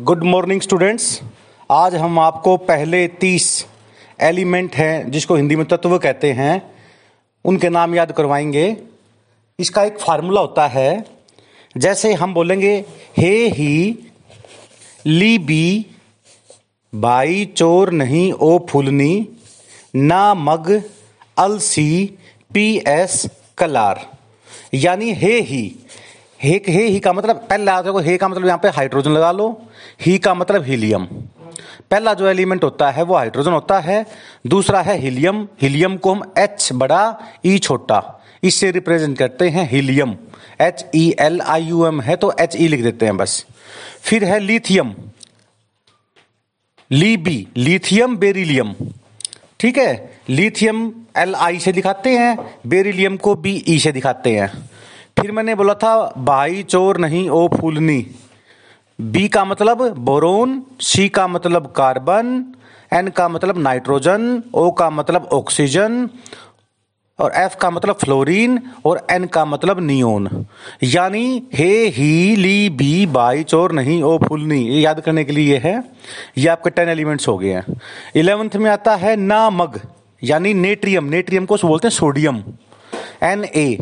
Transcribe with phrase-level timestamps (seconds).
[0.00, 1.20] Good morning students
[1.70, 3.66] आज हम आपको पहले तीस
[4.20, 6.74] एलिमेंट हैं जिसको हिंदी में तत्व कहते हैं।
[7.44, 8.76] उनके नाम याद करवाएँगे।
[9.58, 11.04] इसका एक फार्मूला होता है,
[11.76, 12.84] जैसे हम बोलेंगे,
[13.16, 13.98] हे ही,
[15.06, 15.86] ली बी,
[16.94, 19.28] बाई चोर नहीं, ओ फुलनी,
[19.96, 20.82] ना मग,
[21.38, 22.14] अलसी,
[22.54, 23.26] पी एस,
[23.58, 24.10] कलार।
[24.74, 25.76] यानी हे ही
[26.44, 29.48] हे हे, ही का मतलब पहले देखो हे का मतलब यहाँ पे हाइड्रोजन लगा लो,
[30.00, 31.04] ही का मतलब हीलियम
[31.90, 34.04] पहला जो एलिमेंट होता है, वो हाइड्रोजन होता है,
[34.46, 37.02] दूसरा है हीलियम हीलियम को हम एच बड़ा
[37.46, 40.16] ई छोटा, इससे रिप्रेजेंट करते हैं helium
[40.60, 43.44] H E L I U M है तो एच ई लिख देते हैं बस.
[44.02, 44.94] फिर है lithium
[46.90, 48.74] Li B lithium beryllium
[49.60, 50.20] ठीक है?
[50.28, 52.36] लिथियम एल आई से दिखाते हैं
[52.66, 54.50] बेरिलियम को बी ई से दिखाते हैं.
[55.20, 58.06] फिर मैंने बोला था, भाई चोर नहीं, ओ फूलनी।
[59.00, 62.44] बी का मतलब बोरोन सी का मतलब कार्बन
[62.92, 66.08] एन का मतलब नाइट्रोजन ओ का मतलब ऑक्सीजन,
[67.18, 70.46] और एफ़ का मतलब फ्लोरीन, और एन का मतलब नियोन।
[70.82, 75.52] यानी, हे, ही, ली, बी बाई चोर नहीं, ओ फुलनी। ये याद करने के लिए
[75.52, 75.84] ये है।
[76.38, 77.80] ये आपके टेन एलिमेंट्स हो गए हैं।
[78.16, 79.80] इलेवेंथ में आता है ना मग
[80.22, 82.42] यानी नेट्रियम। नेट्रियम को बोलते हैं सोडियम।
[83.22, 83.78] एन ए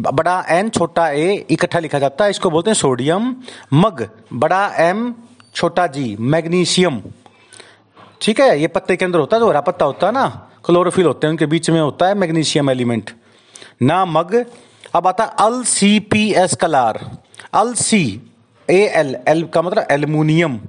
[0.00, 3.34] बड़ा एन छोटा ए इकट्ठा लिखा जाता है, इसको बोलते हैं सोडियम,
[3.72, 5.14] मग, बड़ा एम
[5.54, 7.02] छोटा जी, मैग्नीशियम।
[8.20, 10.26] ठीक है, ये पत्ते के अंदर होता है जो हरा पत्ता होता है ना,
[10.64, 13.10] क्लोरोफिल होते हैं, उनके बीच में होता है मैग्नीशियम एलिमेंट।
[13.82, 14.34] ना मग,
[14.94, 16.98] अब आता है Al C P S colour.
[17.54, 18.20] Al Si,
[18.68, 20.60] A L L का मतलब aluminium.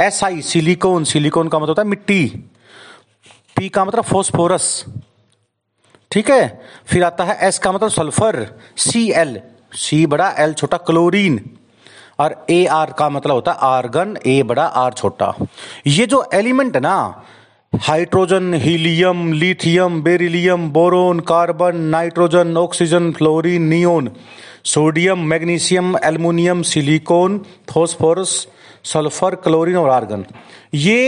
[0.00, 2.26] S I, silicon silicon का मतलब होता है मिट्टी।
[3.56, 4.84] पी का मतलब फोस्फोरस।
[6.10, 6.62] ठीक है?
[6.86, 8.46] फिर आता है एस का मतलब सल्फ़र
[8.78, 9.40] सी एल
[9.76, 11.40] सी बड़ा एल छोटा क्लोरीन
[12.20, 15.34] और ए आर का मतलब होता है आर्गन ए बड़ा आर छोटा.
[15.86, 16.96] ये जो एलिमेंट है ना
[17.72, 24.10] hydrogen helium lithium beryllium boron carbon nitrogen oxygen fluorine neon
[24.64, 27.38] sodium magnesium aluminium silicon
[27.72, 28.46] phosphorus
[28.92, 30.24] sulphur chlorine और आर्गन
[30.74, 31.02] ये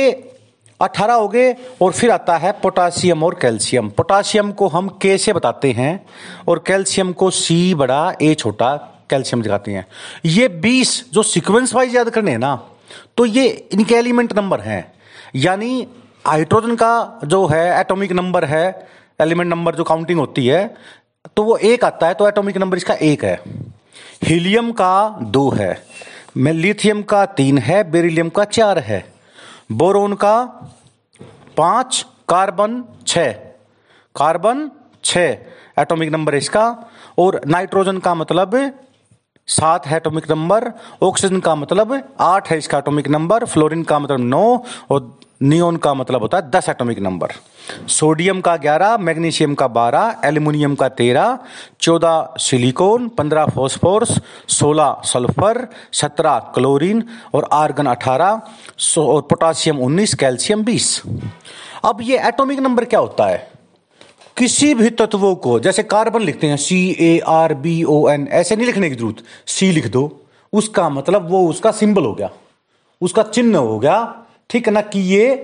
[0.80, 5.32] अठारह हो गए और फिर आता है पोटासियम और कैल्शियम। पोटासियम को हम के से
[5.32, 6.06] बताते हैं?
[6.48, 8.74] और कैल्शियम को सी बड़ा ए छोटा
[9.10, 9.86] कैल्शियम दिखाते हैं।
[10.26, 12.54] ये बीस जो सिक्वेंस वाइज याद करने हैं ना
[13.16, 14.92] तो ये इनके एलिमेंट नंबर हैं।
[15.36, 15.86] यानी
[16.26, 18.66] हाइड्रोजन का जो है एटॉमिक नंबर है
[19.20, 20.66] एलिमेंट नंबर जो काउंटिंग होती है
[21.36, 23.40] तो वो एक आता है तो एटॉमिक नंबर इसका एक है।
[24.24, 25.72] हीलियम का दो है
[26.36, 29.04] लिथियम का तीन है बेरिलियम का चार है।
[29.70, 30.44] बोरोन का
[31.56, 33.18] पाँच, कार्बन छ
[34.14, 34.70] कार्बन
[35.04, 35.16] छ
[35.78, 36.64] एटॉमिक नंबर इसका।
[37.18, 38.54] और नाइट्रोजन का मतलब
[39.48, 44.20] सात है एटॉमिक नंबर, ऑक्सीजन का मतलब आठ है इसका एटॉमिक नंबर, फ्लोरीन का मतलब
[44.20, 47.32] नौ, और नियोन का मतलब होता है दस एटॉमिक नंबर
[47.88, 51.38] सोडियम का ग्यारह मैग्नीशियम का बारह एल्यूमिनियम का तेरह,
[51.80, 57.04] चौदह सिलिकॉन पंद्रह फॉस्फोरस सोलह सल्फ़र सत्रह क्लोरीन
[57.34, 58.40] और आर्गन अठारह
[58.98, 61.02] और पोटासियम उन्नीस कैल्शियम बीस.
[61.84, 63.50] अब ये एटॉमिक नंबर क्या होता है?
[64.36, 68.56] किसी भी तत्वों को, जैसे कार्बन लिखते हैं C A R B O N ऐसे
[68.56, 69.16] नहीं लिखने की ज़रूरत.
[69.46, 70.22] सी लिख दो.
[70.52, 72.30] उसका मतलब वो उसका सिंबल हो गया.
[73.00, 74.24] उसका चिन्ह हो गया.
[74.50, 75.34] ठीक है ना कि ये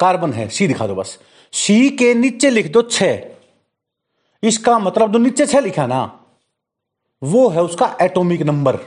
[0.00, 1.18] कार्बन है सी दिखा दो बस।
[1.52, 3.02] सी के नीचे लिख दो छ
[4.42, 6.00] इसका मतलब जो नीचे छ लिखा ना,
[7.22, 8.78] वो है उसका एटॉमिक नंबर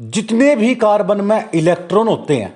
[0.00, 2.50] जितने भी कार्बन में इलेक्ट्रॉन होते हैं,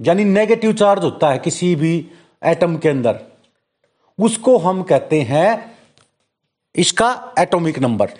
[0.00, 1.92] यानी नेगेटिव चार्ज होता है किसी भी
[2.42, 3.20] एटम के अंदर,
[4.18, 5.76] उसको हम कहते हैं
[6.74, 8.10] इसका एटॉमिक नंबर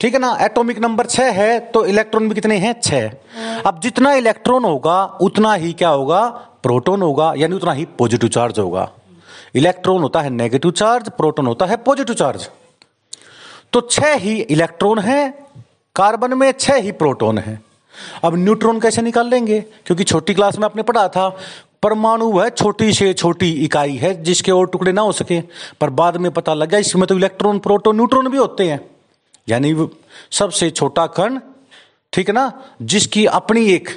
[0.00, 0.36] ठीक है ना?
[0.42, 2.72] एटॉमिक नंबर छह है तो इलेक्ट्रॉन भी कितने हैं?
[2.80, 6.26] छह। अब जितना इलेक्ट्रॉन होगा उतना ही क्या होगा?
[6.62, 8.88] प्रोटॉन होगा यानी उतना ही पॉजिटिव चार्ज होगा।
[9.54, 12.48] इलेक्ट्रॉन होता है नेगेटिव चार्ज प्रोटॉन होता है पॉजिटिव चार्ज
[13.72, 15.28] तो छह ही इलेक्ट्रॉन है
[15.96, 17.58] कार्बन में छह ही प्रोटॉन है।
[18.24, 19.60] अब न्यूट्रॉन कैसे निकाल लेंगे?
[19.86, 21.28] क्योंकि छोटी क्लास में आपने पढ़ा था
[21.82, 25.40] परमाणु वह छोटी से छोटी इकाई है जिसके और टुकड़े ना हो सके
[25.80, 28.80] पर बाद में पता लगा इसमें तो इलेक्ट्रॉन प्रोटॉन न्यूट्रॉन भी होते हैं।
[29.48, 29.74] यानी
[30.30, 31.38] सबसे छोटा कण,
[32.12, 32.52] ठीक है ना,
[32.82, 33.88] जिसकी अपनी एक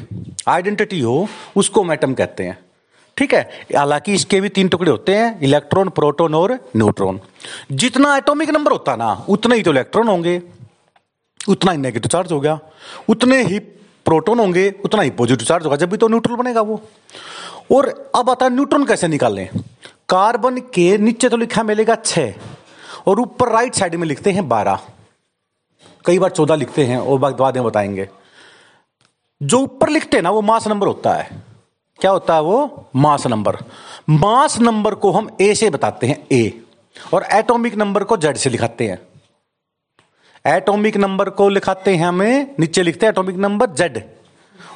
[0.48, 2.58] आइडेंटिटी हो, उसको मैटम कहते हैं।
[3.18, 3.42] ठीक है?
[3.78, 7.20] हालाँकि इसके भी तीन टुकड़े होते हैं, इलेक्ट्रॉन, प्रोटॉन और न्यूट्रॉन।
[7.72, 10.42] जितना एटॉमिक नंबर होता ना, उतने ही तो इलेक्ट्रॉन होंगे।
[11.50, 12.60] उतना ही नेगेटिव चार्ज हो गया।
[13.10, 13.60] उतने ही
[14.06, 16.82] प्रोटॉन होंगे, उतना ही पॉजिटिव चार्ज होगा। जब भी तो न्यूट्रल बनेगा वो।
[17.72, 19.48] और अब आता है न्यूट्रॉन कैसे निकालें
[20.10, 22.34] कार्बन के नीचे तो लिखा मिलेगा छह,
[23.08, 24.80] और ऊपर राइट साइड में लिखते हैं बारह।
[26.06, 28.10] कई बार चौदह लिखते हैं और बाद में बताएँगे।
[29.44, 31.44] जो ऊपर लिखते हैं ना, वो मास नंबर होता है।
[32.00, 32.90] क्या होता है वो?
[32.96, 33.58] Mass number.
[34.10, 36.62] मास नंबर को हम ए से बताते हैं ए
[37.14, 39.00] और एटॉमिक नंबर को जेड से लिखाते हैं।
[40.58, 44.04] एटॉमिक नंबर को लिखाते हैं हमें, नीचे लिखते हैं एटॉमिक नंबर जेड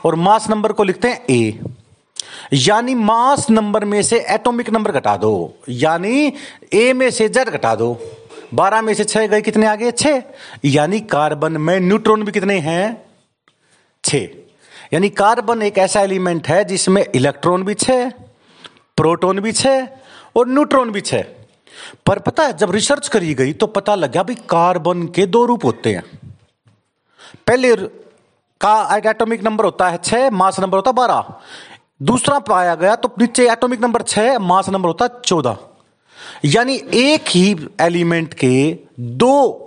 [0.05, 1.59] और मास नंबर को लिखते हैं ए
[2.53, 6.33] यानी मास नंबर में से एटॉमिक नंबर घटा दो। यानी
[6.73, 7.93] ए में से जेड घटा दो।
[8.53, 9.91] बारह में से छह गए कितने आगे?
[9.91, 10.23] छह।
[10.65, 13.05] यानी कार्बन में न्यूट्रॉन भी कितने हैं?
[14.03, 14.27] छह।
[14.93, 18.09] यानी कार्बन एक ऐसा एलिमेंट है जिसमें इलेक्ट्रॉन भी छह,
[18.97, 19.87] प्रोटॉन भी छह
[20.35, 21.23] और न्यूट्रॉन भी छह।
[22.05, 25.65] पर पता है, जब रिसर्च करी गई तो पता लगा भाई कार्बन के दो रूप
[25.65, 26.03] होते हैं।
[27.47, 27.75] पहले
[28.61, 31.33] का एटॉमिक नंबर होता है छह मास नंबर होता है बारह।
[32.01, 35.57] दूसरा पाया गया तो नीचे एटॉमिक नंबर छह मास नंबर होता है चौदह।
[36.45, 39.59] यानी एक ही एलिमेंट के दो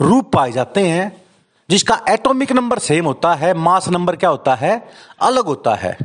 [0.00, 1.22] रूप पाए जाते हैं,
[1.70, 4.88] जिसका एटॉमिक नंबर सेम होता है, मास नंबर क्या होता है?
[5.22, 5.98] अलग होता है।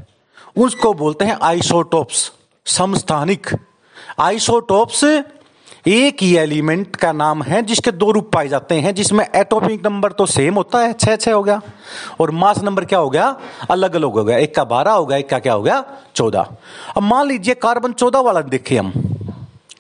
[0.57, 2.31] उसको बोलते हैं आइसोटोप्स,
[2.65, 3.47] समस्थानिक।
[4.19, 5.23] आइसोटोप्स
[5.87, 10.11] एक ही एलिमेंट का नाम है, जिसके दो रूप पाए जाते हैं, जिसमें एटॉमिक नंबर
[10.11, 11.61] तो सेम होता है छह छह हो गया।
[12.19, 13.39] और मास नंबर क्या हो गया?
[13.71, 15.83] अलग अलग हो गया। एक का बारह हो गया, एक का क्या हो गया?
[16.15, 16.47] चौदह।
[16.97, 19.12] अब मान लीजिए कार्बन चौदह वाला देखिए हम।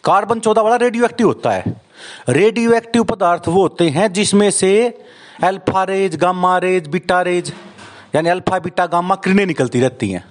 [0.03, 1.81] कार्बन चौदह वाला रेडियो एक्टिव होता है।
[2.29, 4.71] रेडियो एक्टिव पदार्थ वो होते हैं जिसमें से
[5.43, 7.53] alpha rays gamma rays beta rays
[8.15, 10.23] यानी अल्फ़ा बीटा गामा किरणें निकलती रहती हैं।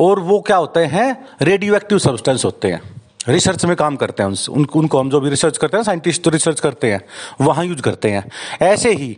[0.00, 1.28] और वो क्या होते हैं?
[1.42, 2.80] रेडियो एक्टिव सब्सटेंस होते हैं।
[3.28, 6.30] रिसर्च में काम करते हैं उन, उनको हम जो भी रिसर्च करते हैं साइंटिस्ट तो
[6.30, 7.00] रिसर्च करते हैं
[7.40, 8.30] वहाँ यूज़ करते हैं।
[8.62, 9.16] ऐसे ही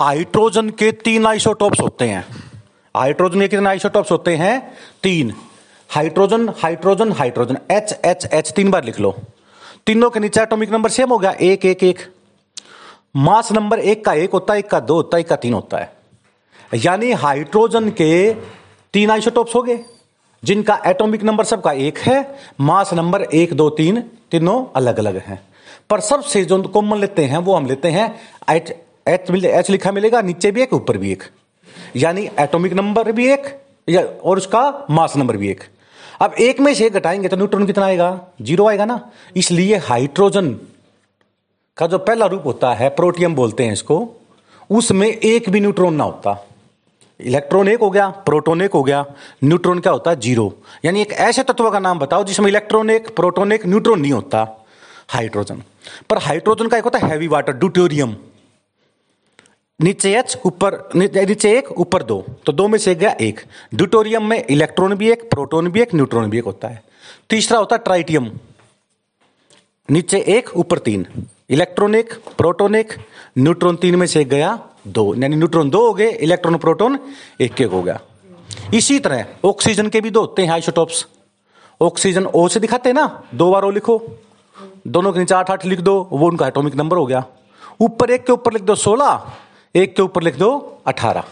[0.00, 2.26] हाइड्रोजन के तीन आइसोटॉप्स होते हैं।
[2.94, 4.60] हाइड्रोजन के कितने आइसोटॉप्स होते हैं?
[5.02, 5.34] तीन।
[5.94, 9.14] Hydrogen hydrogen hydrogen H H H तीन बार लिख लो।
[9.86, 11.98] तीनों के नीचे एटॉमिक नंबर सेम हो गया, एक एक एक।
[13.16, 15.54] मास नंबर एक का एक होता है, एक का दो होता है, एक का तीन
[15.54, 15.92] होता है।
[16.74, 18.32] यानी हाइड्रोजन के
[18.94, 19.78] तीन आइसोटॉप्स हो गए,
[20.42, 24.00] जिनका एटॉमिक नंबर सबका एक है मास नंबर एक, दो, तीन,
[24.30, 25.40] तीनों अलग अलग हैं।
[25.90, 28.14] पर सबसे जो कॉमन लेते हैं, वो हम लेते हैं
[28.50, 28.74] एच
[29.08, 31.22] एच मिले एच लिखा मिलेगा, नीचे भी एक, ऊपर भी एक।
[31.96, 33.54] यानी एटॉमिक नंबर भी एक,
[33.88, 35.64] या और उसका मास नंबर भी एक।
[36.22, 38.20] अब एक में से घटाएँगे तो न्यूट्रॉन कितना आएगा?
[38.42, 40.58] ज़ीरो आएगा ना। इसलिए हाइड्रोजन
[41.76, 44.12] का जो पहला रूप होता है, प्रोटियम बोलते हैं इसको,
[44.70, 46.48] उसमें एक भी न्यूट्रॉन ना होता।
[47.20, 49.06] इलेक्ट्रॉन एक हो गया, प्रोटोन एक हो गया,
[49.44, 50.10] न्यूट्रॉन क्या होता?
[50.10, 50.54] है ज़ीरो।
[50.84, 54.66] यानी एक ऐसे तत्व का नाम बताओ जिसमें इलेक्ट्रॉन एक, प्रोटोन एक, न्यूट्रॉन नहीं होता।
[55.08, 55.62] हाइड्रोजन।
[56.10, 58.16] पर हाइड्रोजन का एक होता है हैवी वाटर, ड्यूटोरियम।
[59.82, 63.40] नीचे एच ऊपर नीचे एक, ऊपर दो। तो दो में से गया एक।
[63.74, 66.82] ड्यूटोरियम में इलेक्ट्रॉन भी एक, प्रोटोन भी एक, न्यूट्रॉन भी एक होता है।
[67.30, 68.30] तीसरा होता है ट्राइटियम।
[69.90, 71.06] नीचे एक, ऊपर तीन।
[71.50, 72.92] इलेक्ट्रॉन एक, प्रोटोन एक,
[73.38, 74.58] न्यूट्रॉन तीन में से गया
[74.88, 76.98] दो। यानी न्यूट्रॉन दो हो गए, इलेक्ट्रॉन प्रोटॉन
[77.40, 78.00] एक एक हो गया।
[78.74, 81.06] इसी तरह ऑक्सीजन के भी दो, होते हैं आइसोटॉप्स।
[81.80, 84.02] ऑक्सीजन ओ से दिखाते हैं ना, दो बार ओ लिखो।
[84.86, 87.24] दोनों के नीचे आठ आठ लिख दो, वो उनका एटॉमिक नंबर हो गया।
[87.80, 89.32] ऊपर एक के ऊपर लिख दो सोलह
[89.74, 91.24] एक के ऊपर लिख दो अठारह।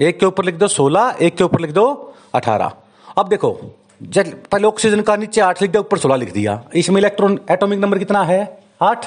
[0.00, 2.72] एक के ऊपर लिख दो सोलह, एक के ऊपर लिख दो अठारह।
[3.18, 3.58] अब देखो
[4.02, 7.78] जब पहले ऑक्सीजन का नीचे आठ लिख दिया ऊपर सोलह लिख दिया। इसमें इलेक्ट्रॉन एटॉमिक
[7.78, 8.62] नंबर कितना है?
[8.82, 9.06] आठ।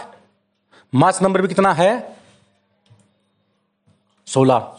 [0.95, 2.15] मास नंबर भी कितना है?
[4.27, 4.74] सोलह।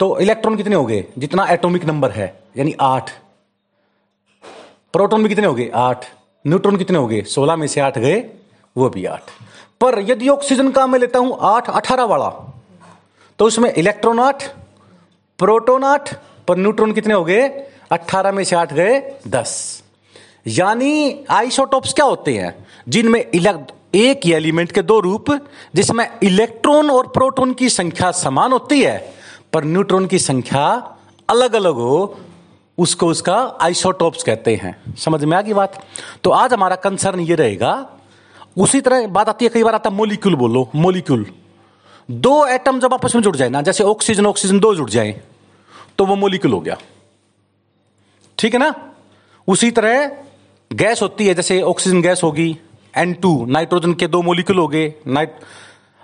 [0.00, 1.04] तो इलेक्ट्रॉन कितने हो गए?
[1.18, 3.10] जितना एटॉमिक नंबर है, यानी आठ।
[4.92, 5.70] प्रोटॉन भी कितने हो गए?
[5.74, 6.06] आठ।
[6.46, 7.22] न्यूट्रॉन कितने हो गए?
[7.22, 8.30] सोलह में से आठ गए,
[8.76, 9.30] वो भी आठ।
[9.80, 11.36] पर यदि ऑक्सीजन का मैं लेता हूँ?
[11.40, 12.28] आठ, अठारह वाला।
[13.38, 14.44] तो उसमें इलेक्ट्रॉन आठ
[15.38, 16.14] प्रोटोन आठ
[16.48, 17.48] पर न्यूट्रॉन कितने हो गए?
[17.92, 19.82] अट्ठारह में से आठ गए दस।
[20.46, 22.66] यानी आइसोटॉप्स क्या होते हैं?
[22.88, 23.20] जिनमें
[23.94, 25.30] एक ही एलिमेंट के दो रूप,
[25.74, 29.14] जिसमें इलेक्ट्रॉन और प्रोटॉन की संख्या समान होती है,
[29.52, 30.66] पर न्यूट्रॉन की संख्या
[31.28, 32.16] अलग अलग हो,
[32.78, 35.84] उसको उसका आइसोटॉप्स कहते हैं। समझ में आ गई बात?
[36.24, 37.88] तो आज हमारा कंसर्न ये रहेगा
[38.56, 41.26] उसी तरह बात आती है कई बार आता है मोलिक्यूल बोलो मोलिक्यूल
[42.08, 45.20] दो एटम जब आपस में जुड़ जाए ना, जैसे ऑक्सीजन ऑक्सीजन दो जुड़ जाए
[45.98, 46.76] तो वो मोलिक्यूल हो गया।
[48.38, 48.74] ठीक है ना?
[49.48, 50.06] उसी तरह
[50.70, 52.56] गैस होती है, जैसे ऑक्सीजन गैस होगी
[52.94, 54.86] एन टू नाइट्रोजन के दो मोलिक्यूल हो गए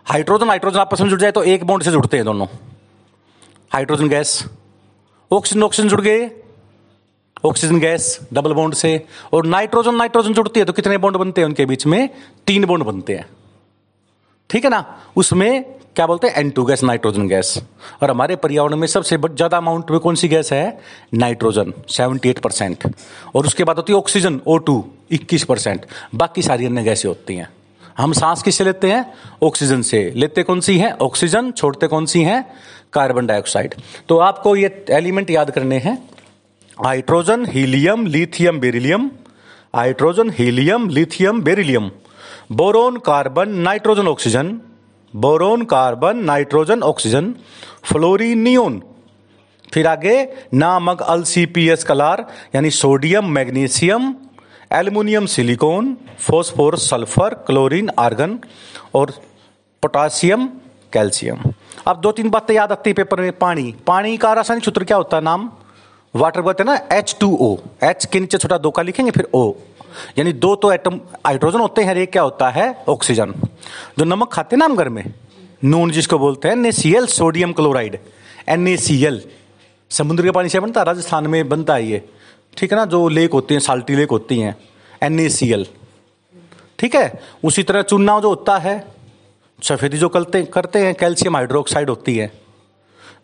[0.06, 2.47] हाइड्रोजन नाइट्रोजन आपस में जुड़ जाए तो एक बॉन्ड से जुड़ते हैं दोनों।
[3.71, 4.44] हाइड्रोजन गैस
[5.30, 6.30] ऑक्सीजन ऑक्सीजन जुड़ गए
[7.44, 9.00] ऑक्सीजन गैस डबल बॉन्ड से,
[9.32, 12.08] और नाइट्रोजन नाइट्रोजन जुड़ती है तो कितने बॉन्ड बनते हैं उनके बीच में?
[12.46, 13.26] तीन बॉन्ड बनते हैं।
[14.50, 14.84] ठीक है ना?
[15.16, 15.64] उसमें
[15.96, 16.34] क्या बोलते हैं?
[16.37, 17.58] N two gas nitrogen gas
[18.02, 20.78] और हमारे पर्यावरण में सबसे ज़्यादा अमाउंट में कौन सी गैस है?
[21.14, 22.87] नाइट्रोजन सेवेंटी एट परसेंट
[23.34, 27.37] और उसके बाद होती है ऑक्सीजन ओ टू इक्कीस परसेंट बाकी सारी अन्य गैसें होती
[27.37, 27.49] हैं।
[27.99, 29.04] हम सांस किससे लेते हैं?
[29.42, 30.92] ऑक्सीजन से। लेते कौन सी हैं?
[31.00, 32.44] ऑक्सीजन छोड़ते कौन सी हैं?
[32.92, 33.75] कार्बन डाइऑक्साइड
[34.08, 35.96] तो आपको ये एलिमेंट याद करने हैं।
[36.78, 39.10] Hydrogen, helium, lithium, beryllium.
[39.76, 41.90] Hydrogen, helium, lithium, beryllium.
[42.52, 44.60] Boron, carbon, nitrogen, oxygen.
[45.16, 47.34] Boron, carbon, nitrogen, oxygen.
[47.84, 48.82] Fluorine neon
[49.74, 54.14] फिर आगे, नामक अल सी पी एस कलार यानी sodium, magnesium,
[54.72, 58.38] aluminium, silicon phosphor sulphur, chlorine, argon
[58.94, 59.10] और
[59.82, 60.46] पोटासियम
[60.92, 61.38] कैल्शियम।
[61.86, 64.96] अब दो तीन बातें याद रखती है पेपर में, पानी। पानी का रासायनिक सूत्र क्या
[64.96, 65.22] होता है?
[65.22, 65.52] नाम?
[66.14, 69.28] वाटर बोलते हैं ना एच टू ओ एच के नीचे छोटा दो का लिखेंगे, फिर
[69.35, 69.52] ओ
[70.19, 72.85] यानी दो तो एटम हाइड्रोजन होते हैं एक क्या होता है?
[72.88, 73.33] ऑक्सीजन
[73.99, 75.04] जो नमक खाते हैं ना हम घर में,
[75.64, 77.99] नून जिसको बोलते हैं एन सोडियम क्लोराइड
[78.49, 79.21] एन
[79.90, 82.02] समुद्र के पानी से बनता है, राजस्थान में बनता है ये।
[82.57, 84.57] ठीक है ना, जो लेक होती हैं साल्टी लेक होती हैं
[85.02, 85.64] एन
[86.78, 88.76] ठीक है, उसी तरह चूना जो होता है,
[89.59, 92.31] सफेदी जो करते करते हैं, कैल्शियम हाइड्रोक्साइड होती है।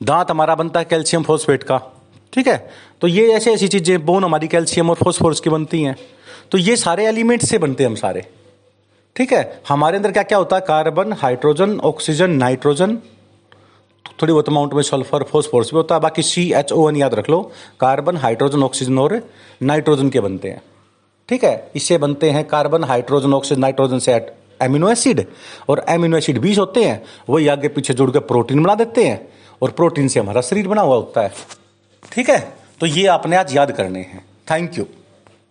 [0.03, 1.81] दांत हमारा बनता है कैल्शियम फॉस्फेट का।
[2.39, 2.71] ठीक है?
[3.01, 5.97] तो ये ऐसी ऐसी चीज़ें बोन हमारी कैल्शियम और फॉस्फोरस की बनती हैं।
[6.51, 8.25] तो ये सारे एलिमेंट से बनते हैं हम सारे।
[9.17, 9.63] ठीक है?
[9.69, 10.63] हमारे अंदर क्या क्या होता है?
[10.63, 12.97] कार्बन हाइड्रोजन ऑक्सीजन नाइट्रोजन
[14.23, 17.15] थोड़ी बहुत अमाउंट में सल्फ़र फॉस्फोरस भी होता है। बाकी सी एच ओ एन याद
[17.15, 17.41] रख लो।
[17.81, 19.21] कार्बन हाइड्रोजन ऑक्सीजन और
[19.63, 20.63] नाइट्रोजन के बनते हैं।
[21.29, 21.71] ठीक है?
[21.77, 24.13] इससे बनते हैं कार्बन हाइड्रोजन ऑक्सीजन नाइट्रोजन से
[24.63, 25.27] एमिनो एसिड
[25.69, 29.29] और एमिनो एसिड बीस होते हैं, वही आगे पीछे जुड़ के प्रोटीन बना देते हैं।
[29.63, 31.33] और प्रोटीन से हमारा शरीर बना हुआ होता है।
[32.19, 32.53] ठीक है?
[32.81, 34.87] तो ये आपने आज याद करने हैं। Thank you